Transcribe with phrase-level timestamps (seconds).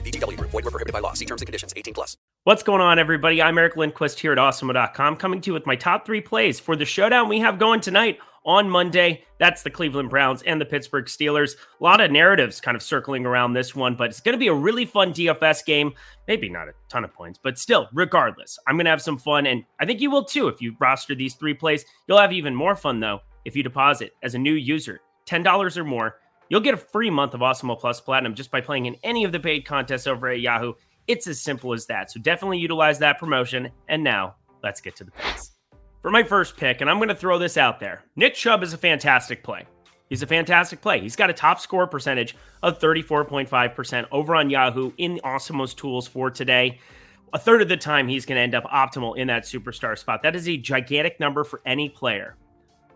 [0.00, 0.50] VGW Group.
[0.50, 1.12] Void were prohibited by law.
[1.14, 1.72] See terms and conditions.
[1.76, 2.16] 18 plus.
[2.44, 3.42] What's going on, everybody?
[3.42, 6.74] I'm Eric Lindquist here at Awesemo.com, coming to you with my top three plays for
[6.74, 9.24] the showdown we have going tonight on Monday.
[9.38, 11.56] That's the Cleveland Browns and the Pittsburgh Steelers.
[11.80, 14.46] A lot of narratives kind of circling around this one, but it's going to be
[14.46, 15.92] a really fun DFS game.
[16.26, 19.46] Maybe not a ton of points, but still, regardless, I'm going to have some fun.
[19.46, 21.84] And I think you will too if you roster these three plays.
[22.08, 25.84] You'll have even more fun, though, if you deposit as a new user $10 or
[25.84, 26.16] more.
[26.50, 29.30] You'll get a free month of Awesemo Plus Platinum just by playing in any of
[29.30, 30.74] the paid contests over at Yahoo.
[31.06, 32.10] It's as simple as that.
[32.10, 33.70] So definitely utilize that promotion.
[33.88, 35.52] And now, let's get to the picks.
[36.02, 38.72] For my first pick, and I'm going to throw this out there Nick Chubb is
[38.72, 39.64] a fantastic play.
[40.08, 41.00] He's a fantastic play.
[41.00, 46.32] He's got a top score percentage of 34.5% over on Yahoo in Awesemo's tools for
[46.32, 46.80] today.
[47.32, 50.24] A third of the time, he's going to end up optimal in that superstar spot.
[50.24, 52.34] That is a gigantic number for any player.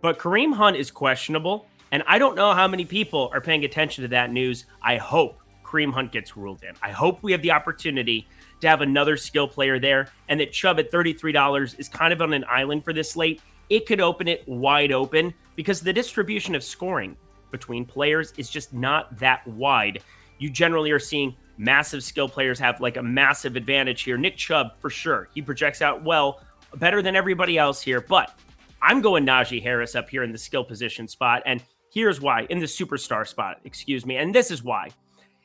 [0.00, 4.02] But Kareem Hunt is questionable, and I don't know how many people are paying attention
[4.02, 4.64] to that news.
[4.82, 6.74] I hope Kareem Hunt gets ruled in.
[6.82, 8.26] I hope we have the opportunity
[8.62, 12.32] to have another skill player there, and that Chubb at $33 is kind of on
[12.32, 13.40] an island for this slate.
[13.70, 17.16] It could open it wide open because the distribution of scoring
[17.52, 20.02] between players is just not that wide.
[20.38, 24.18] You generally are seeing massive skill players have like a massive advantage here.
[24.18, 26.40] Nick Chubb, for sure, he projects out well,
[26.74, 28.00] better than everybody else here.
[28.00, 28.36] But
[28.82, 31.44] I'm going Najee Harris up here in the skill position spot.
[31.46, 31.62] And
[31.94, 34.16] here's why in the superstar spot, excuse me.
[34.16, 34.90] And this is why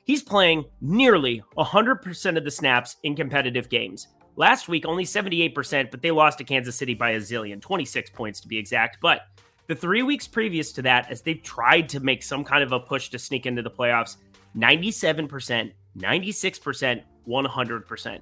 [0.04, 4.08] he's playing nearly 100% of the snaps in competitive games.
[4.36, 8.40] Last week, only 78%, but they lost to Kansas City by a zillion, 26 points
[8.40, 8.98] to be exact.
[9.02, 9.22] But
[9.68, 12.80] the three weeks previous to that, as they've tried to make some kind of a
[12.80, 14.18] push to sneak into the playoffs,
[14.58, 18.20] 97%, 96%, 100%.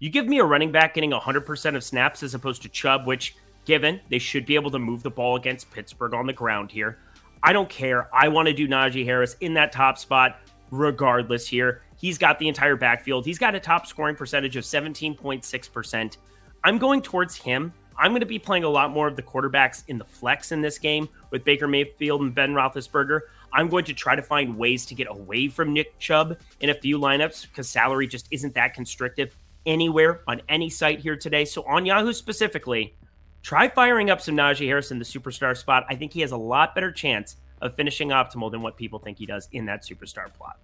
[0.00, 3.36] You give me a running back getting 100% of snaps as opposed to Chubb, which,
[3.64, 6.98] given they should be able to move the ball against Pittsburgh on the ground here.
[7.42, 8.08] I don't care.
[8.14, 10.38] I want to do Najee Harris in that top spot
[10.70, 11.82] regardless here.
[11.96, 13.24] He's got the entire backfield.
[13.24, 16.16] He's got a top scoring percentage of 17.6%.
[16.64, 19.84] I'm going towards him I'm going to be playing a lot more of the quarterbacks
[19.88, 23.20] in the flex in this game with Baker Mayfield and Ben Roethlisberger.
[23.52, 26.74] I'm going to try to find ways to get away from Nick Chubb in a
[26.74, 29.36] few lineups because salary just isn't that constrictive
[29.66, 31.44] anywhere on any site here today.
[31.44, 32.94] So on Yahoo specifically,
[33.42, 35.84] try firing up some Najee Harris in the superstar spot.
[35.88, 39.18] I think he has a lot better chance of finishing optimal than what people think
[39.18, 40.58] he does in that superstar plot.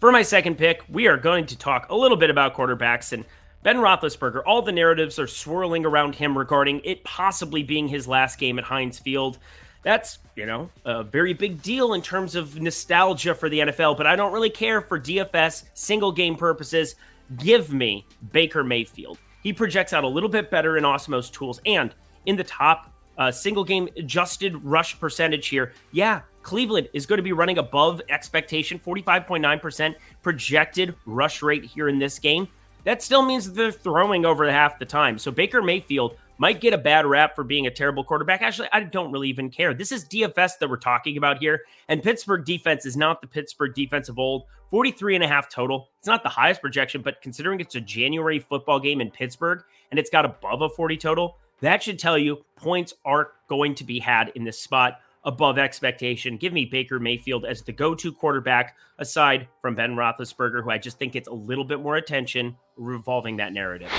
[0.00, 3.24] For my second pick, we are going to talk a little bit about quarterbacks and
[3.62, 8.38] Ben Roethlisberger, all the narratives are swirling around him regarding it possibly being his last
[8.38, 9.38] game at Heinz Field.
[9.82, 14.06] That's, you know, a very big deal in terms of nostalgia for the NFL, but
[14.06, 16.94] I don't really care for DFS single game purposes.
[17.36, 19.18] Give me Baker Mayfield.
[19.42, 21.94] He projects out a little bit better in Awesemo's tools and
[22.26, 25.72] in the top uh, single game adjusted rush percentage here.
[25.92, 31.98] Yeah, Cleveland is going to be running above expectation, 45.9% projected rush rate here in
[31.98, 32.48] this game
[32.88, 35.18] that still means they're throwing over half the time.
[35.18, 38.42] So Baker Mayfield might get a bad rap for being a terrible quarterback.
[38.42, 39.74] Actually, I don't really even care.
[39.74, 41.62] This is DFS that we're talking about here.
[41.88, 44.44] And Pittsburgh defense is not the Pittsburgh defense of old.
[44.70, 45.88] 43 and a half total.
[45.98, 49.98] It's not the highest projection, but considering it's a January football game in Pittsburgh and
[49.98, 53.98] it's got above a 40 total, that should tell you points are going to be
[53.98, 56.36] had in this spot above expectation.
[56.36, 60.78] Give me Baker Mayfield as the go to quarterback, aside from Ben Roethlisberger, who I
[60.78, 63.90] just think gets a little bit more attention revolving that narrative.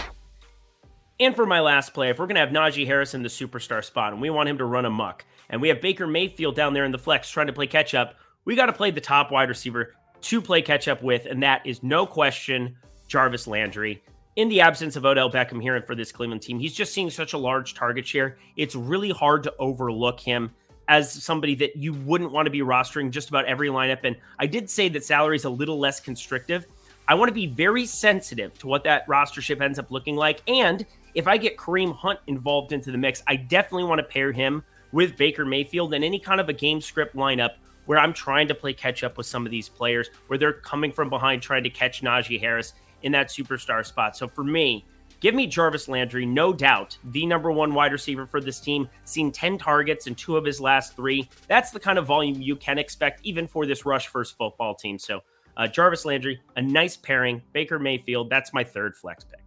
[1.21, 3.83] And for my last play, if we're going to have Najee Harris in the superstar
[3.83, 6.85] spot and we want him to run amok, and we have Baker Mayfield down there
[6.85, 9.49] in the flex trying to play catch up, we got to play the top wide
[9.49, 12.77] receiver to play catch up with, and that is no question
[13.09, 14.01] Jarvis Landry.
[14.37, 17.09] In the absence of Odell Beckham here and for this Cleveland team, he's just seeing
[17.09, 18.37] such a large target share.
[18.55, 20.51] It's really hard to overlook him
[20.87, 23.99] as somebody that you wouldn't want to be rostering just about every lineup.
[24.03, 26.65] And I did say that salary is a little less constrictive.
[27.09, 30.43] I want to be very sensitive to what that rostership ends up looking like.
[30.47, 30.85] And
[31.15, 34.63] if I get Kareem Hunt involved into the mix, I definitely want to pair him
[34.91, 37.55] with Baker Mayfield in any kind of a game script lineup
[37.87, 40.91] where I'm trying to play catch up with some of these players, where they're coming
[40.91, 44.15] from behind trying to catch Najee Harris in that superstar spot.
[44.15, 44.85] So for me,
[45.19, 49.31] give me Jarvis Landry, no doubt, the number one wide receiver for this team, seen
[49.31, 51.27] 10 targets in two of his last three.
[51.47, 54.99] That's the kind of volume you can expect, even for this rush first football team.
[54.99, 55.23] So
[55.59, 57.43] uh, Jarvis Landry, a nice pairing.
[57.51, 59.41] Baker Mayfield, that's my third flex pick.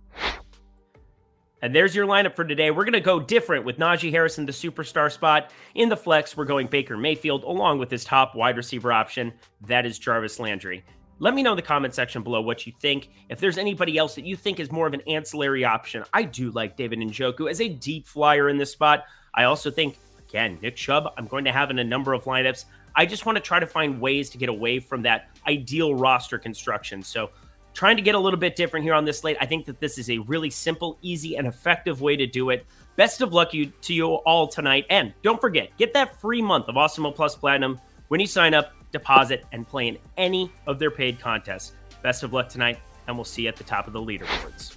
[1.63, 2.71] And there's your lineup for today.
[2.71, 5.53] We're going to go different with Najee Harrison, the superstar spot.
[5.75, 9.33] In the flex, we're going Baker Mayfield along with his top wide receiver option.
[9.67, 10.85] That is Jarvis Landry.
[11.19, 13.11] Let me know in the comment section below what you think.
[13.29, 16.51] If there's anybody else that you think is more of an ancillary option, I do
[16.51, 19.05] like David Njoku as a deep flyer in this spot.
[19.33, 19.97] I also think,
[20.29, 22.65] again, Nick Chubb, I'm going to have in a number of lineups.
[22.95, 26.39] I just want to try to find ways to get away from that ideal roster
[26.39, 27.03] construction.
[27.03, 27.31] So
[27.75, 29.37] trying to get a little bit different here on this slate.
[29.41, 32.67] I think that this is a really simple, easy, and effective way to do it.
[32.97, 34.87] Best of luck you, to you all tonight.
[34.91, 38.73] And don't forget, get that free month of Awesemo Plus Platinum when you sign up,
[38.93, 41.73] deposit, and play in any of their paid contests.
[42.03, 44.77] Best of luck tonight, and we'll see you at the top of the leaderboards.